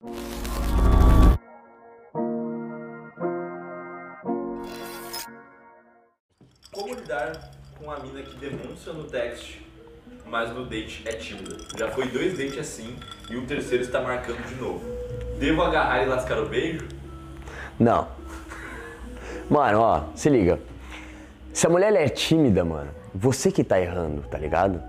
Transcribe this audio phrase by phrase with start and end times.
[0.00, 0.14] Como
[6.94, 9.58] lidar com uma mina que demonstra no text,
[10.24, 11.56] mas no date é tímida?
[11.76, 12.96] Já foi dois dates assim
[13.28, 14.84] e o terceiro está marcando de novo.
[15.40, 16.86] Devo agarrar e lascar o beijo?
[17.76, 18.06] Não.
[19.50, 20.60] Mano, ó, se liga.
[21.52, 24.80] Se a mulher é tímida, mano, você que tá errando, tá ligado?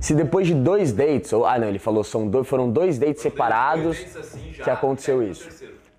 [0.00, 3.22] Se depois de dois dates, ou, ah não, ele falou são dois, foram dois dates
[3.22, 5.48] separados Dois dates assim já, que aconteceu o isso.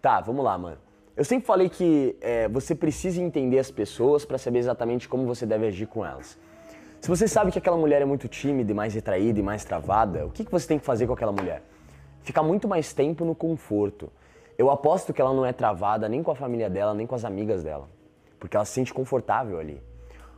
[0.02, 0.78] Tá, vamos lá, mano.
[1.16, 5.46] Eu sempre falei que é, você precisa entender as pessoas pra saber exatamente como você
[5.46, 6.38] deve agir com elas.
[7.02, 10.26] Se você sabe que aquela mulher é muito tímida e mais retraída e mais travada,
[10.26, 11.64] o que, que você tem que fazer com aquela mulher?
[12.22, 14.12] Ficar muito mais tempo no conforto.
[14.58, 17.24] Eu aposto que ela não é travada nem com a família dela, nem com as
[17.24, 17.88] amigas dela.
[18.40, 19.82] Porque ela se sente confortável ali.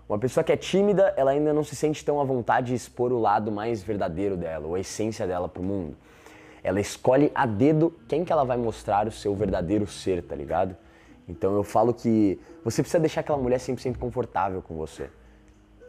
[0.10, 3.12] Uma pessoa que é tímida, ela ainda não se sente tão à vontade de expor
[3.12, 5.96] o lado mais verdadeiro dela, ou a essência dela pro mundo.
[6.64, 10.76] Ela escolhe a dedo quem que ela vai mostrar o seu verdadeiro ser, tá ligado?
[11.28, 15.12] Então eu falo que você precisa deixar aquela mulher 100% confortável com você.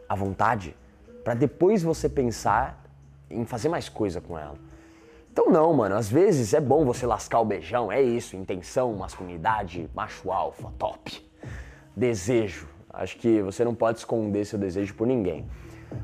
[0.07, 0.75] À vontade.
[1.23, 2.85] Pra depois você pensar
[3.27, 4.55] em fazer mais coisa com ela.
[5.31, 9.89] Então não, mano, às vezes é bom você lascar o beijão, é isso, intenção, masculinidade,
[9.95, 11.25] macho alfa, top.
[11.95, 12.70] Desejo.
[12.93, 15.47] Acho que você não pode esconder seu desejo por ninguém.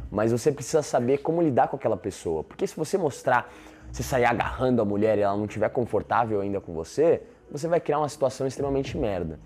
[0.10, 2.44] Mas você precisa saber como lidar com aquela pessoa.
[2.44, 3.52] Porque se você mostrar,
[3.92, 7.80] você sair agarrando a mulher e ela não estiver confortável ainda com você, você vai
[7.80, 9.40] criar uma situação extremamente merda.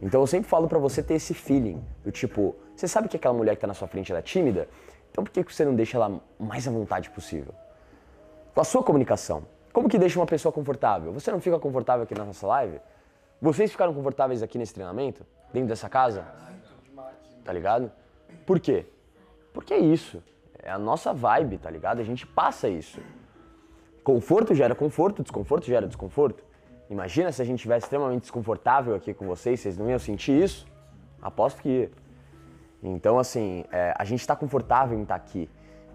[0.00, 3.32] Então eu sempre falo pra você ter esse feeling, do tipo, você sabe que aquela
[3.32, 4.68] mulher que tá na sua frente ela é tímida?
[5.10, 7.54] Então por que você não deixa ela mais à vontade possível?
[8.54, 9.44] Com a sua comunicação.
[9.72, 11.12] Como que deixa uma pessoa confortável?
[11.12, 12.78] Você não fica confortável aqui na nossa live?
[13.40, 15.24] Vocês ficaram confortáveis aqui nesse treinamento?
[15.52, 16.24] Dentro dessa casa?
[17.46, 17.92] Tá ligado?
[18.44, 18.84] Por quê?
[19.54, 20.20] Porque é isso.
[20.60, 22.00] É a nossa vibe, tá ligado?
[22.00, 23.00] A gente passa isso.
[24.02, 26.42] Conforto gera conforto, desconforto gera desconforto.
[26.90, 30.66] Imagina se a gente estivesse extremamente desconfortável aqui com vocês, vocês não iam sentir isso?
[31.22, 31.90] Aposto que ia.
[32.82, 35.48] Então, assim, é, a gente está confortável em estar aqui.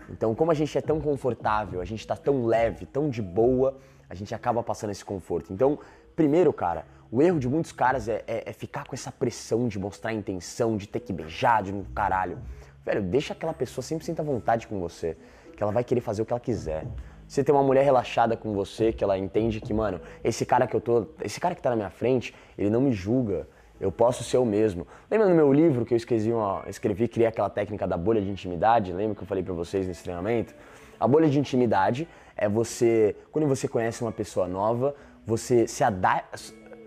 [0.10, 3.78] Então, como a gente é tão confortável, a gente está tão leve, tão de boa,
[4.10, 5.52] a gente acaba passando esse conforto.
[5.54, 5.78] Então,
[6.16, 9.78] primeiro, cara, o erro de muitos caras é, é- é ficar com essa pressão de
[9.78, 12.40] mostrar intenção, de ter que beijar, de um caralho.
[12.86, 15.18] Velho, deixa aquela pessoa 100% à vontade com você,
[15.56, 16.86] que ela vai querer fazer o que ela quiser.
[17.28, 20.76] Você tem uma mulher relaxada com você, que ela entende que, mano, esse cara que
[20.76, 23.48] eu tô, esse cara que tá na minha frente, ele não me julga.
[23.80, 24.88] Eu posso ser eu mesmo.
[25.10, 28.30] Lembra no meu livro que eu escrevi, uma, escrevi criei aquela técnica da bolha de
[28.30, 28.94] intimidade?
[28.94, 30.54] Lembra que eu falei pra vocês nesse treinamento?
[31.00, 32.08] A bolha de intimidade
[32.38, 34.96] é você, quando você conhece uma pessoa nova,
[35.26, 36.24] você se, ada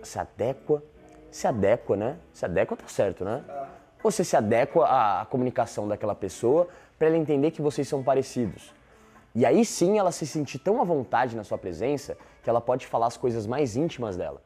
[0.05, 0.81] se adequa,
[1.31, 2.17] se adequa, né?
[2.31, 3.43] Se adequa tá certo, né?
[4.01, 6.67] Você se adequa à, comunicação daquela pessoa
[6.97, 8.73] pra ela entender que vocês são parecidos.
[9.33, 12.87] E aí sim ela se sentir tão à vontade na sua presença que ela pode
[12.87, 14.41] falar as coisas mais íntimas dela.